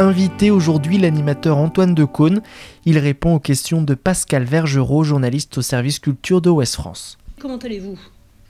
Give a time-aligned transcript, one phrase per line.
[0.00, 2.40] Invité aujourd'hui l'animateur Antoine Decaune.
[2.86, 7.18] Il répond aux questions de Pascal Vergerot, journaliste au service culture de Ouest France.
[7.38, 8.00] Comment allez-vous?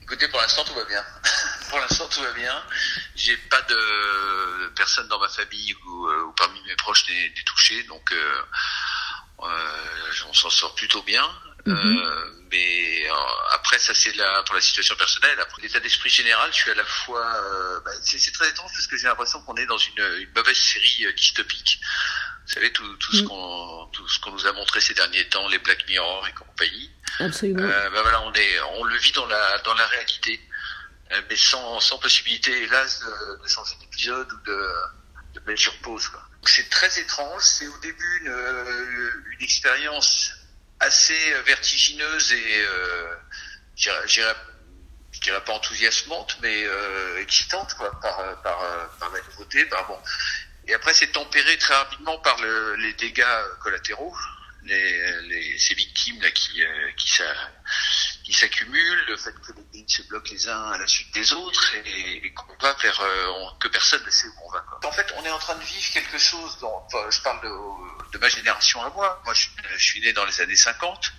[0.01, 1.03] Écoutez, pour l'instant tout va bien.
[1.69, 2.55] pour l'instant tout va bien.
[3.17, 8.13] J'ai pas de personne dans ma famille ou, euh, parmi mes proches n'est touché, donc
[8.13, 8.43] euh,
[9.43, 11.25] euh, on s'en sort plutôt bien.
[11.67, 11.77] Mhm.
[11.77, 13.00] Euh, mais
[13.71, 14.13] après, ça c'est
[14.47, 15.39] pour la situation personnelle.
[15.41, 17.25] Après l'état d'esprit général, je suis à la fois.
[17.25, 20.57] Euh, bah, c'est très étrange parce que j'ai l'impression qu'on est dans une, une mauvaise
[20.57, 21.81] série dystopique.
[22.47, 23.29] Vous savez tout, tout ce mhm.
[23.29, 26.91] qu'on tout ce qu'on nous a montré ces derniers temps, les Black Mirror et compagnie.
[27.21, 27.63] Absolument.
[27.63, 30.41] Euh, bah, voilà, on est, on le vit dans la dans la réalité,
[31.29, 34.73] mais sans sans possibilité, hélas, de, de changer d'épisode ou de
[35.35, 36.11] de mettre sur pause.
[36.45, 37.43] C'est très étrange.
[37.43, 40.33] C'est au début une, une expérience
[40.81, 43.15] assez vertigineuse et euh,
[43.81, 48.59] je dirais pas enthousiasmante, mais euh, excitante quoi, par, par,
[48.99, 49.65] par la nouveauté.
[49.67, 49.99] Bah, bon.
[50.69, 53.25] Et après, c'est tempéré très rapidement par le, les dégâts
[53.61, 54.15] collatéraux,
[54.65, 60.03] les, les, ces victimes là qui, euh, qui, s'accumulent, le fait que les pays se
[60.03, 63.69] bloquent les uns à la suite des autres et, et qu'on va vers euh, que
[63.69, 64.61] personne ne sait où on va.
[64.61, 64.89] Quoi.
[64.89, 66.59] En fait, on est en train de vivre quelque chose.
[66.61, 69.21] Dont, je parle de, de, ma génération à moi.
[69.25, 71.13] Moi, je, suis né dans les années 50.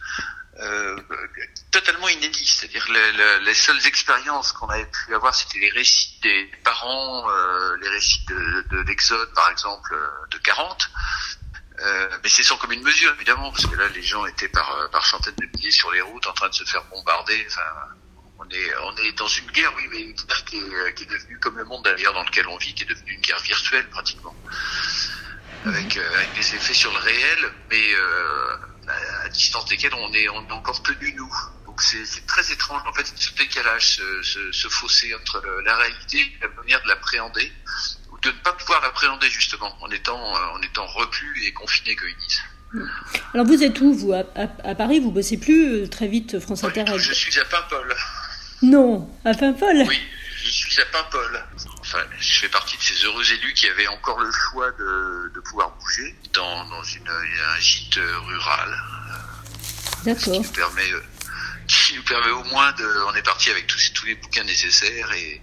[0.62, 0.96] Euh,
[1.72, 6.20] totalement inédit, c'est-à-dire les, les, les, seules expériences qu'on avait pu avoir, c'était les récits
[6.22, 9.98] des parents, euh, les récits de, de l'Exode, par exemple,
[10.30, 10.92] de 40,
[11.82, 14.88] euh, mais c'est sans commune mesure, évidemment, parce que là, les gens étaient par, euh,
[14.90, 17.44] par centaines de milliers sur les routes en train de se faire bombarder.
[17.48, 17.62] Enfin,
[18.38, 21.04] on est, on est dans une guerre, oui, mais une guerre qui est, euh, qui
[21.04, 23.40] est devenue, comme le monde d'ailleurs dans lequel on vit, qui est devenue une guerre
[23.40, 24.36] virtuelle pratiquement,
[25.66, 28.58] avec, avec des effets sur le réel, mais euh,
[29.32, 31.34] distance desquels on est, on est encore tenu nous.
[31.66, 35.76] Donc c'est très étrange, en fait, ce décalage, ce, ce, ce fossé entre le, la
[35.78, 37.52] réalité et la manière de l'appréhender
[38.22, 42.10] de ne pas pouvoir l'appréhender justement en étant euh, en étant reclus et confiné comme
[42.10, 42.42] ils disent.
[43.34, 44.24] Alors vous êtes où vous à,
[44.64, 45.00] à, Paris?
[45.00, 47.96] Vous bossez plus euh, très vite France Inter Je suis à Paimpol.
[48.62, 49.84] Non, à Paimpol.
[49.88, 50.00] Oui,
[50.44, 51.44] je suis à Paimpol.
[51.94, 55.40] Enfin, je fais partie de ces heureux élus qui avaient encore le choix de, de
[55.42, 58.82] pouvoir bouger dans, dans une, un gîte rural.
[60.06, 60.24] D'accord.
[60.24, 60.90] Qui nous permet
[61.68, 63.04] qui nous permet au moins de.
[63.08, 65.42] On est parti avec tous, tous les bouquins nécessaires et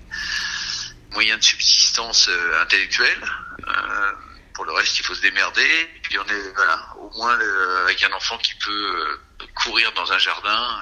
[1.13, 3.25] moyen de subsistance euh, intellectuelle.
[3.67, 4.13] Euh,
[4.55, 5.63] pour le reste, il faut se démerder.
[5.63, 9.19] Et puis on est voilà, au moins euh, avec un enfant qui peut
[9.55, 10.81] courir dans un jardin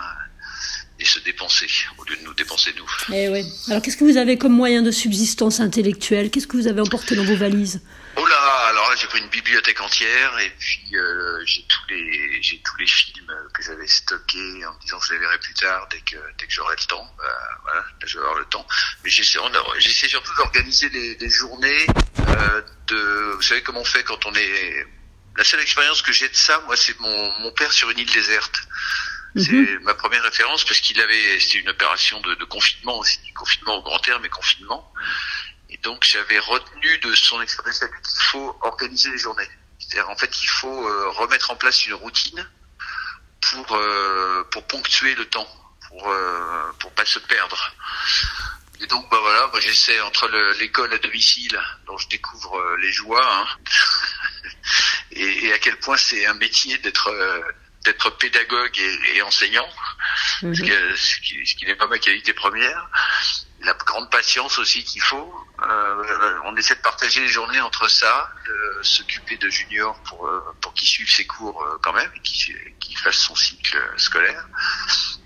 [0.98, 1.68] et se dépenser
[1.98, 2.90] au lieu de nous dépenser nous.
[3.12, 3.44] Eh ouais.
[3.68, 6.30] Alors qu'est-ce que vous avez comme moyen de subsistance intellectuelle?
[6.30, 7.82] Qu'est-ce que vous avez emporté dans vos valises?
[8.16, 12.42] Oh là, alors là j'ai pris une bibliothèque entière et puis euh, j'ai tous les
[12.42, 15.54] j'ai tous les films que j'avais stockés en me disant que je les verrai plus
[15.54, 17.06] tard dès que dès que j'aurai le temps.
[17.18, 17.24] Bah,
[17.62, 18.66] voilà, je vais avoir le temps.
[19.04, 19.38] Mais j'essaie
[19.78, 21.86] j'essaie surtout d'organiser des, des, journées
[22.20, 24.86] euh, de vous savez comment on fait quand on est
[25.36, 28.10] la seule expérience que j'ai de ça, moi, c'est mon, mon père sur une île
[28.10, 28.60] déserte.
[29.36, 29.80] C'est mhm.
[29.82, 33.82] ma première référence parce qu'il avait, c'était une opération de, de confinement aussi, confinement au
[33.82, 34.92] grand terme et confinement.
[35.68, 39.48] Et donc j'avais retenu de son expérience qu'il faut organiser les journées.
[39.78, 42.48] C'est-à-dire en fait il faut euh, remettre en place une routine
[43.40, 45.48] pour euh, pour ponctuer le temps,
[45.88, 47.74] pour euh, pour pas se perdre.
[48.80, 52.92] Et donc bah voilà, moi j'essaie entre l'école à domicile dont je découvre euh, les
[52.92, 53.46] joies hein,
[55.12, 57.40] et, et, à quel point c'est un métier d'être euh,
[57.86, 59.68] d'être pédagogue et, et enseignant,
[60.42, 60.54] mhm.
[60.54, 60.62] ce
[61.20, 62.90] qui, ce qui n'est pas ma qualité première.
[63.60, 65.34] La grande patience aussi qu'il faut.
[65.62, 70.40] Euh, on essaie de partager les journées entre ça, de s'occuper de juniors pour euh,
[70.60, 74.46] pour qu'il suive ses cours euh, quand même, et qu'il fasse son cycle scolaire.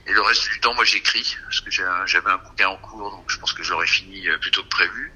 [0.06, 3.24] Et le reste du temps, moi j'écris parce que j'avais un bouquin en cours, donc
[3.28, 5.12] je pense que j'aurais fini plus tôt que prévu.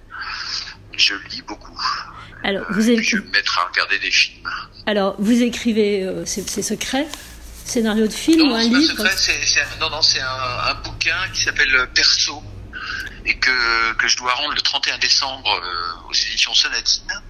[0.97, 1.81] Je lis beaucoup.
[2.43, 2.83] Alors, vous.
[2.83, 4.51] Je vais me mettre à regarder des films.
[4.87, 7.07] Alors, vous écrivez, c'est secret?
[7.65, 9.03] Scénario de film ou un livre
[9.81, 12.43] Non, non, c'est un, un, bouquin qui s'appelle Perso
[13.25, 17.23] et que, que je dois rendre le 31 décembre euh, aux éditions Sonatine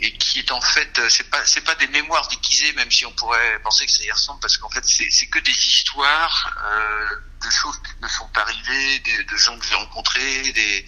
[0.00, 3.04] et qui est en fait euh, c'est pas c'est pas des mémoires déguisées même si
[3.06, 7.46] on pourrait penser que ça y ressemble parce qu'en fait c'est que des histoires euh,
[7.46, 10.84] de choses qui me sont arrivées des, de gens que j'ai rencontrés des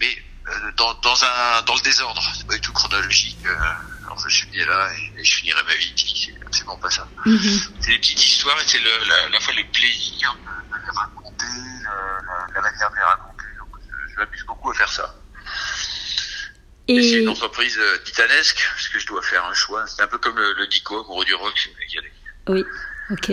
[0.00, 3.72] mais euh, dans, dans un dans le désordre c'est pas du tout chronologique euh,
[4.28, 7.08] je suis né là et, et je finirai ma vie ici absolument pas ça.
[7.26, 7.60] Mhm.
[7.80, 11.44] C'est des petites histoires et c'est le, la, fois le plaisir de, les raconter,
[11.84, 13.44] la, la manière de les raconter.
[13.58, 15.14] Donc, je, je m'amuse beaucoup à faire ça.
[16.86, 19.86] Et, c'est une entreprise euh, titanesque, parce que je dois faire un choix.
[19.86, 22.12] C'est un peu comme le, le Dico, amoureux du rock, si vous voulez y aller.
[22.48, 22.64] oui,
[23.10, 23.32] ok.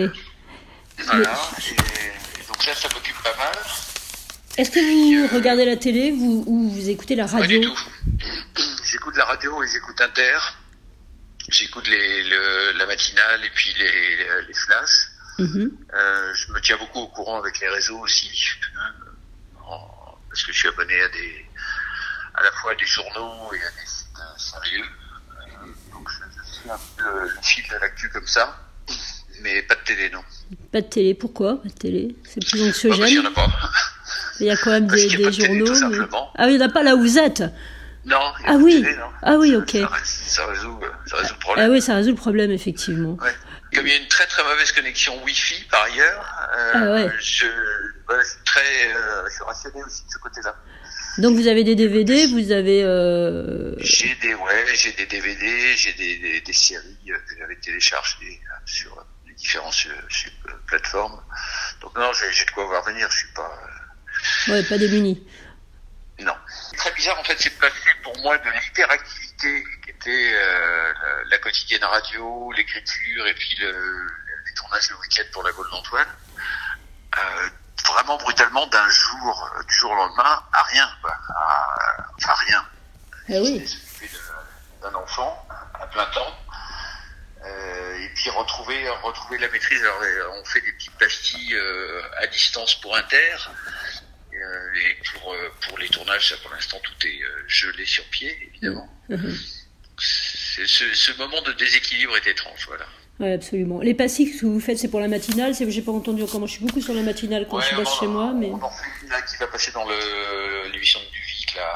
[1.04, 1.38] Voilà.
[1.68, 3.58] Et, et donc ça, ça m'occupe pas mal.
[4.56, 4.80] Est-ce que
[5.28, 7.60] vous regardez la télé vous, ou vous écoutez la Pas radio?
[7.60, 7.78] du tout.
[8.84, 10.38] J'écoute la radio et j'écoute Inter.
[11.52, 14.16] J'écoute les, le- la matinale et puis les,
[14.46, 15.08] les, flashs.
[15.38, 15.70] Mhm.
[15.94, 18.30] Euh, je me tiens beaucoup au courant avec les réseaux aussi,
[19.66, 21.46] en- parce que je suis abonné à des,
[22.34, 24.84] à la fois à des journaux et à des sites euh, sérieux.
[24.84, 28.58] Euh, donc je, suis un peu le, le fil de l'actu comme ça,
[29.42, 30.22] mais pas de télé non.
[30.70, 31.60] Pas de télé, pourquoi?
[31.62, 33.48] Pas de télé C'est plus Pas parce qu'il y en anxiogène a pas.
[34.40, 35.88] Il y a quand même des, qu'il y a des de télé, journaux.
[35.90, 36.06] mais-.
[36.36, 37.42] Ah oui, il n'y en a pas là où vous êtes
[38.04, 38.32] Non.
[38.40, 38.82] il y a Ah pas de oui.
[38.82, 39.10] télé, non.
[39.22, 39.70] Ah oui, ok.
[39.70, 41.66] Ça, ça résout, euh, ça résout le problème.
[41.66, 43.16] Ah oui, ça résout le problème, effectivement.
[43.22, 43.34] Ouais.
[43.74, 47.10] Comme il y a une très très mauvaise connexion Wi-Fi par ailleurs, euh, Ah ouais.
[47.18, 47.46] je, suis
[48.44, 50.54] très, euh, je suis rationné aussi de ce côté-là.
[51.18, 52.82] Donc vous avez des DVD, vous avez...
[52.84, 53.74] Euh...
[53.78, 58.40] J'ai des ouais, j'ai des DVD, j'ai des, des, des séries euh, que j'avais téléchargées
[58.66, 59.74] sur les différentes
[60.66, 61.20] plateformes.
[61.80, 63.08] Donc non, j'ai de quoi voir venir.
[63.10, 63.50] Je suis pas
[64.48, 65.22] Ouais, pas démunis.
[66.76, 70.92] Très bizarre en fait, c'est passé pour moi de l'hyperactivité qui était euh,
[71.26, 74.06] la, quotidienne radio, l'écriture et puis le,
[74.46, 76.08] les tournages le week-end pour la Gaule d'Antoine.
[77.18, 77.48] Euh,
[77.86, 81.16] vraiment brutalement d'un jour, euh, du jour au lendemain, à rien, quoi.
[81.36, 82.66] À, à rien.
[83.28, 83.60] Ah oui.
[83.60, 86.38] De- d'un enfant à plein temps.
[87.44, 89.82] Euh, et puis retrouver retrouver la maîtrise.
[89.82, 93.36] Alors, euh, on fait des petites pastilles euh, à distance pour Inter.
[94.72, 95.34] Euh, et pour,
[95.68, 98.88] pour les tournages, ça, pour l'instant, tout est euh, gelé sur pied, évidemment.
[99.08, 99.34] Mhm.
[99.98, 102.86] C'est- Ce, ce moment de déséquilibre est étrange, voilà.
[103.20, 103.80] Ouais, absolument.
[103.80, 105.54] Les pastilles que vous faites, c'est pour la matinale.
[105.54, 107.88] c'est- J'ai pas entendu comment je suis beaucoup sur la matinale quand je Ouais, bosse
[107.96, 110.98] on- chez moi, mais On en fait une là qui va passer dans le- l'émission
[111.12, 111.68] du Vic, là,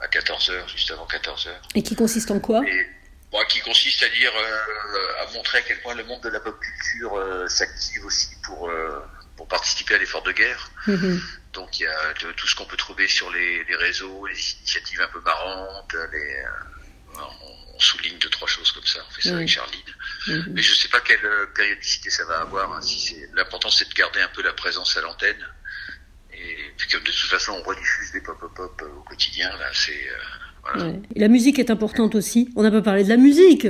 [0.00, 1.50] à 14h, juste avant 14h.
[1.74, 2.62] et qui consiste en quoi?
[2.66, 2.86] Et
[3.30, 6.40] bon, qui consiste à dire, euh, à montrer à quel point le monde de la
[6.40, 9.00] pop culture euh, s'active aussi pour euh,
[9.40, 10.70] pour participer à l'effort de guerre.
[10.86, 11.18] Mhm.
[11.54, 14.38] Donc il y a de- tout ce qu'on peut trouver sur les, les réseaux, les
[14.58, 18.98] initiatives un peu marrantes, les, euh, on, on souligne deux trois choses comme ça.
[19.08, 19.80] On fait ça avec Charline.
[20.28, 20.44] Mhm.
[20.52, 22.70] Mais je sais pas quelle euh, périodicité ça va avoir.
[22.74, 25.42] hein, si l'important c'est de garder un peu la présence à l'antenne.
[26.34, 29.48] Et puis comme de toute façon on rediffuse des pop pop pop euh, au quotidien,
[29.56, 30.16] là c'est euh,
[30.64, 30.84] voilà.
[30.90, 31.00] Ouais.
[31.16, 32.50] Et la musique est importante aussi.
[32.56, 33.66] On n'a pas parlé de la musique.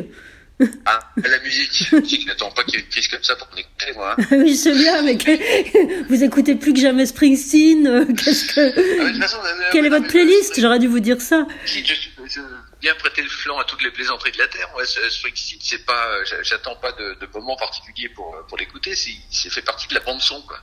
[0.86, 3.48] Ah, la musique, la musique n'attend pas qu'il y ait une crise comme ça pour
[3.54, 4.14] m'écouter, moi.
[4.18, 4.24] hein.
[4.32, 7.86] oui, je sais bien, mais que- vous écoutez plus que jamais Springsteen.
[7.86, 8.60] euh, Qu'est-ce que...
[8.60, 9.38] Ah, mais de toute façon,
[9.72, 11.46] Quelle est votre playlist J'aurais dû vous dire ça.
[11.66, 11.94] Si, je,
[12.28, 12.40] je
[12.82, 14.68] viens prêter le flanc à toutes les plaisanteries de la terre.
[14.72, 18.94] Moi, Springsteen, c'est pas, j'a- j'attends pas de, de moment particulier pour pour l'écouter.
[18.94, 20.58] C'est, c'est fait partie de la bande son, quoi.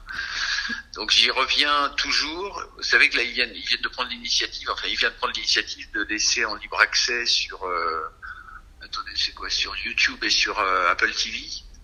[0.95, 2.63] Donc j'y reviens toujours.
[2.77, 4.69] Vous savez que là, ils viennent, ils viennent de prendre l'initiative.
[4.71, 8.01] Enfin, ils viennent de prendre l'initiative de laisser en libre accès sur, euh,
[8.81, 11.39] attendez, c'est quoi, sur YouTube et sur euh, Apple TV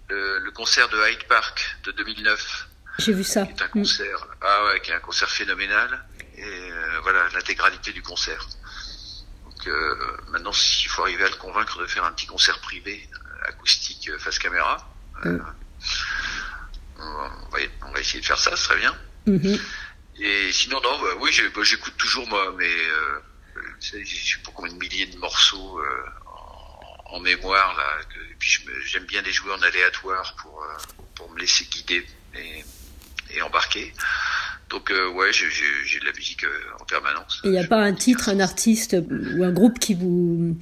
[0.10, 2.68] le, le concert de Hyde Park de 2009
[3.00, 3.46] J'ai vu ça.
[3.46, 3.70] qui est un Mm.
[3.72, 6.06] concert, ah ouais, qui est un concert phénoménal.
[6.36, 8.48] Et euh, voilà, l'intégralité du concert.
[9.46, 13.08] Donc euh, maintenant, il faut arriver à le convaincre de faire un petit concert privé,
[13.48, 14.94] acoustique, face caméra.
[15.26, 15.40] Euh,
[16.98, 18.96] on, va, on essayer de faire ça, ce serait bien.
[19.28, 19.58] Mhm.
[20.20, 22.70] Et sinon, non, bah, oui, bah, j'écoute toujours moi, mais
[23.80, 26.06] je sais pas combien de milliers de morceaux euh,
[27.06, 28.04] en, mémoire là.
[28.14, 30.78] Que, et puis j'aime bien les jouer en aléatoire pour euh,
[31.16, 32.06] pour me laisser guider
[32.36, 32.64] et,
[33.36, 33.94] et embarquer.
[34.70, 37.42] Donc euh, ouais, j'ai- de la musique euh, en permanence.
[37.44, 38.96] Il n'y a pas un titre, un artiste
[39.38, 40.58] ou un groupe qui vous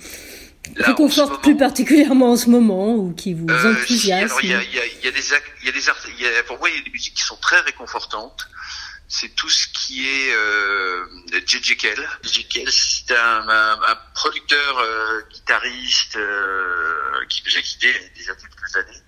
[0.75, 4.43] Là, réconforte moment, plus particulièrement en ce moment ou qui vous Euh, si, enthousiasme alors
[4.43, 5.89] il y a, il y, a, il y a des ac- il y a des
[5.89, 8.47] art- il y a, pour moi il y a des musiques qui sont très réconfortantes.
[9.13, 11.05] C'est tout ce qui est euh,
[11.45, 11.75] J.J.
[11.75, 12.09] Kell.
[12.23, 12.47] J.J.
[12.47, 18.05] Kell, c'est un, un, un producteur euh, guitariste euh, qui nous a quittés il y
[18.05, 19.03] a déjà quelques années,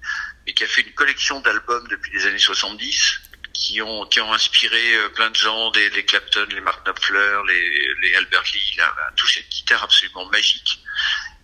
[0.45, 3.21] mais qui a fait une collection d'albums depuis les années 70
[3.53, 7.39] qui ont qui ont inspiré euh, plein de gens, des, les Clapton, les Mark Knopfler,
[7.47, 10.83] les, les Albert Lee, a un toucher de guitare absolument magique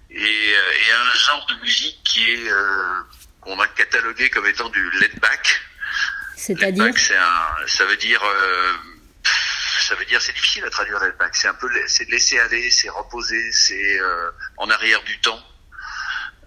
[0.10, 2.94] et, euh, et un genre de musique qui est euh,
[3.40, 5.62] qu'on a catalogué comme étant du laid back.
[6.40, 6.94] C'est-à-dire
[7.68, 8.74] ça veut dire, euh,
[9.82, 11.36] ça veut dire, c'est difficile à traduire back.
[11.36, 15.44] C'est un peu, c'est laisser aller, c'est reposer, c'est euh, en arrière du temps.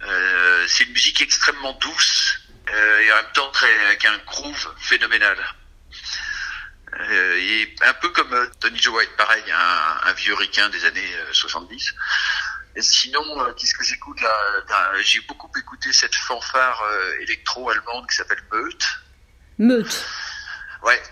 [0.03, 5.37] Euh, c'est une musique extrêmement douce et en même temps très, avec un groove phénoménal.
[7.01, 11.95] Et un peu comme Tony Joe White, pareil, un, vieux ricain des années euh, 70.
[12.77, 13.23] Et sinon,
[13.55, 14.93] qu'est-ce que j'écoute là?
[15.03, 16.83] J'ai beaucoup écouté cette fanfare
[17.21, 19.03] électro-allemande qui s'appelle Meute.
[19.59, 20.05] Meute.
[20.83, 21.03] Ouais.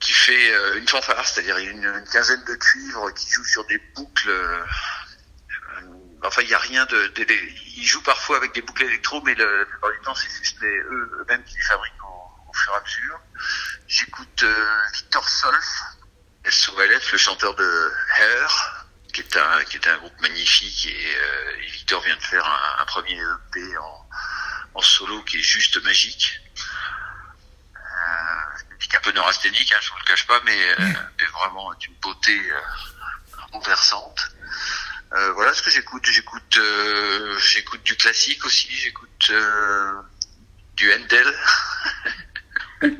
[0.00, 3.78] Qui fait euh, une fanfare, c'est-à-dire une, une, quinzaine de cuivres qui jouent sur des
[3.94, 4.30] boucles.
[4.30, 4.64] Euh,
[6.22, 7.34] enfin, il n'y a rien de, de, de,
[7.76, 10.60] Ils jouent parfois avec des boucles électro, mais le, la plupart du temps, c'est juste
[10.60, 13.20] les, eux, eux-mêmes qui les fabriquent au, au, fur et à mesure.
[13.86, 14.44] J'écoute
[14.94, 15.82] Victor Solf,
[16.48, 21.62] SOLF, le chanteur de Hair qui est un qui est un groupe magnifique et, euh,
[21.62, 24.08] et Victor vient de faire un, un premier EP en,
[24.74, 26.40] en, solo qui est juste magique.
[29.02, 32.38] Un peu neurasthénique, hein, je vous le cache pas, mais, euh, mais vraiment d'une beauté
[32.52, 32.60] euh,
[33.50, 34.28] renversante.
[35.12, 36.06] Euh, voilà ce que j'écoute.
[36.06, 38.70] J'écoute euh, j'écoute du classique aussi.
[38.70, 39.92] J'écoute euh,
[40.74, 41.34] du Handel.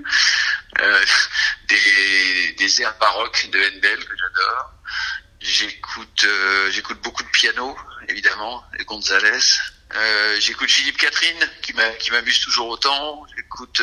[0.80, 1.04] Euh,
[1.68, 4.72] des, des airs baroques de Handel que j'adore.
[5.40, 7.76] J'écoute euh, j'écoute beaucoup de piano,
[8.08, 9.38] évidemment, et Gonzalez.
[9.94, 11.74] Euh, j'écoute Philippe Catherine, qui
[12.10, 13.26] m'amuse toujours autant.
[13.36, 13.82] J'écoute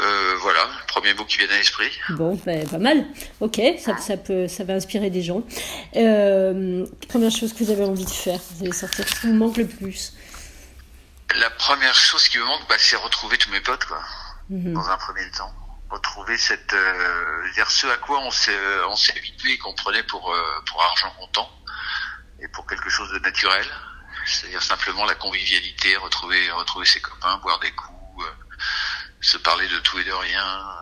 [0.00, 1.90] euh, voilà, le premier mot qui vient à l'esprit.
[2.10, 3.06] Bon, ben, pas mal.
[3.40, 5.42] Ok, ça, ça, peut, ça va inspirer des gens.
[5.96, 9.34] Euh, première chose que vous avez envie de faire, vous allez sortir, ce qui vous
[9.34, 10.14] manque le plus
[11.36, 14.02] La première chose qui me manque, bah, c'est retrouver tous mes potes, quoi,
[14.48, 14.72] mm -hmm.
[14.72, 15.52] dans un premier temps.
[15.90, 20.04] Retrouver cette, euh, dire ce à quoi on s'est, on s'est habitué et qu'on prenait
[20.04, 21.50] pour, euh, pour argent comptant
[22.42, 23.66] et pour quelque chose de naturel.
[24.26, 27.99] C'est-à-dire simplement la convivialité, retrouver, retrouver ses copains, boire des coups,
[29.20, 30.80] se parler de tout et de rien,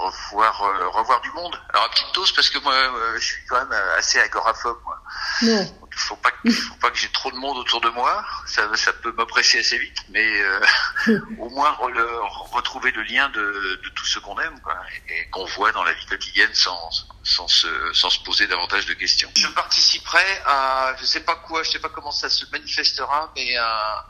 [0.00, 1.60] revoir euh, revoir du monde.
[1.70, 5.00] Alors à petite dose parce que moi euh, je suis quand même assez agoraphobe moi.
[5.42, 5.64] Non.
[5.80, 8.24] Donc, il faut pas que, faut pas que j'ai trop de monde autour de moi,
[8.46, 10.60] ça ça peut m'oppresser assez vite, mais euh,
[11.38, 14.76] au moins re, retrouver le lien de, de tout ce qu'on aime quoi,
[15.08, 16.90] et, qu'on voit dans la vie quotidienne sans
[17.24, 19.30] sans se sans se poser davantage de questions.
[19.36, 23.56] Je participerai à je sais pas quoi, je sais pas comment ça se manifestera, mais
[23.56, 24.06] à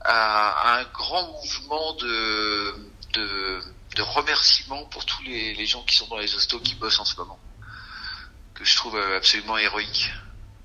[0.00, 2.74] à, un grand mouvement de,
[3.14, 3.60] de,
[3.96, 7.04] de remerciements pour tous les, les, gens qui sont dans les hostos qui bossent en
[7.04, 7.38] ce moment,
[8.54, 10.12] que je trouve absolument héroïque.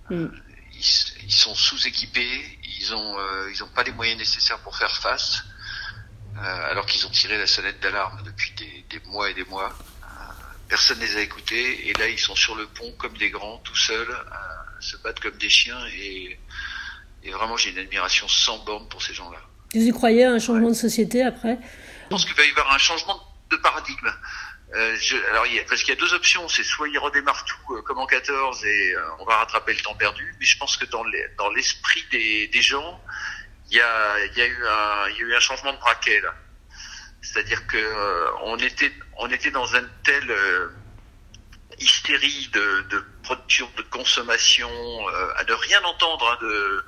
[0.10, 0.28] Mm.
[0.74, 4.96] Ils, ils, sont sous-équipés, ils ont euh, ils ont pas les moyens nécessaires pour faire
[4.98, 5.44] face,
[6.38, 9.70] euh, alors qu'ils ont tiré la sonnette d'alarme depuis des, des, mois et des mois.
[10.04, 10.08] Euh,
[10.68, 13.58] personne ne les a écoutés et là ils sont sur le pont comme des grands,
[13.60, 14.16] tout seuls,
[14.80, 16.40] se battent comme des chiens et
[17.24, 19.40] et vraiment, j'ai une admiration sans borne pour ces gens-là.
[19.74, 20.74] Vous y croyez à un changement ouais.
[20.74, 21.58] de société après?
[22.04, 24.12] Je pense qu'il va y avoir un changement de paradigme.
[24.76, 26.98] Euh, je, alors, il y a, parce qu'il y a deux options, c'est soit il
[26.98, 30.46] redémarre tout euh, comme en 14 et euh, on va rattraper le temps perdu, mais
[30.46, 31.04] je pense que dans
[31.52, 33.00] l'esprit les, des, des, gens,
[33.70, 35.78] il y a, il y a eu un, il y a eu un changement de
[35.78, 36.34] braquet là.
[37.22, 40.36] C'est-à-dire que on était, on était dans un tel
[41.80, 44.70] hystérie de, de, production, de consommation,
[45.38, 46.86] à ne rien entendre hein, de,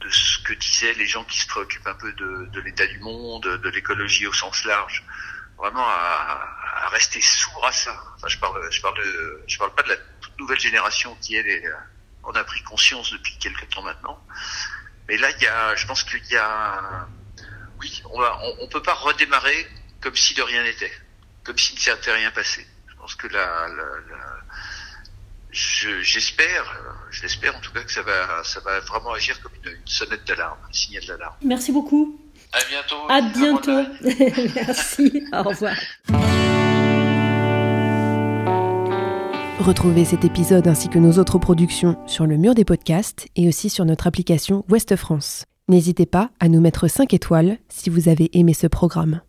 [0.00, 2.98] de ce que disaient les gens qui se préoccupent un peu de, de l'état du
[3.00, 5.04] monde, de l'écologie au sens large.
[5.58, 6.48] Vraiment à,
[6.84, 8.02] à, rester sourd à ça.
[8.16, 11.36] Enfin, je parle, je parle de, je parle pas de la toute nouvelle génération qui
[11.36, 11.64] elle est,
[12.24, 14.24] on a pris conscience depuis quelques temps maintenant.
[15.08, 17.06] Mais là, il y a, je pense qu'il y a,
[17.78, 19.68] oui, on, va, on, on peut pas redémarrer
[20.00, 20.92] comme si de rien n'était,
[21.44, 22.66] comme s'il ne s'était rien passé.
[22.88, 24.40] Je pense que la, la, la
[25.52, 26.78] j'espère,
[27.10, 29.72] je, je l'espère en tout cas que ça va, ça va vraiment agir comme une,
[29.72, 31.36] une sonnette d'alarme, un signal d'alarme.
[31.42, 32.20] Merci beaucoup.
[32.52, 32.96] À bientôt.
[33.08, 33.90] À bientôt.
[34.54, 35.24] Merci.
[35.32, 35.76] Au revoir.
[39.60, 43.68] Retrouvez cet épisode ainsi que nos autres productions sur le mur des podcasts et aussi
[43.68, 45.44] sur notre application Ouest France.
[45.68, 49.20] N'hésitez pas à nous mettre 5 étoiles si vous avez aimé ce programme.